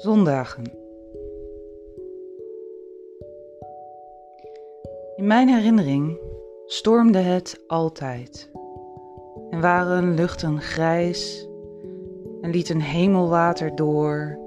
[0.00, 0.64] Zondagen.
[5.16, 6.18] In mijn herinnering
[6.66, 8.50] stormde het altijd
[9.50, 11.48] en waren luchten grijs
[12.40, 14.38] en liet een hemelwater door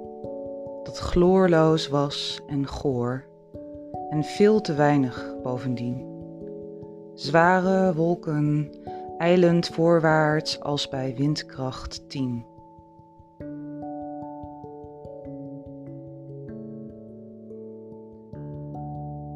[0.83, 3.23] dat chloorloos was en goor
[4.09, 6.05] en veel te weinig bovendien.
[7.13, 8.71] Zware wolken
[9.17, 12.52] eilend voorwaarts als bij windkracht 10.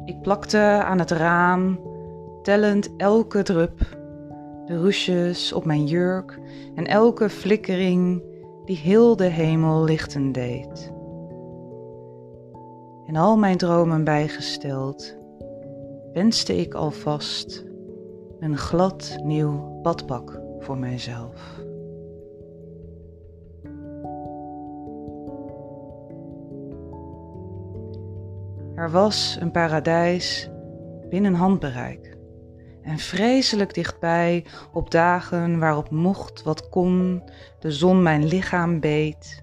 [0.08, 1.80] Ik plakte aan het raam,
[2.42, 3.78] tellend elke drup,
[4.66, 6.38] de roesjes op mijn jurk
[6.74, 8.22] en elke flikkering
[8.64, 10.92] die heel de hemel lichten deed.
[13.06, 15.16] En al mijn dromen bijgesteld,
[16.12, 17.64] wenste ik alvast
[18.38, 21.66] een glad nieuw badpak voor mijzelf.
[28.78, 30.50] Er was een paradijs
[31.08, 32.16] binnen handbereik
[32.82, 37.22] en vreselijk dichtbij op dagen waarop mocht wat kon,
[37.58, 39.42] de zon mijn lichaam beet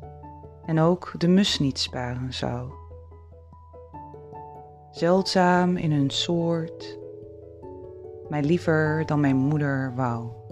[0.66, 2.72] en ook de mus niet sparen zou.
[4.92, 7.00] Zeldzaam in hun soort,
[8.30, 10.45] mij liever dan mijn moeder wou.